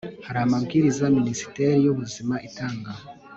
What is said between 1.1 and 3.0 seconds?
minisiteri yubuzima itanga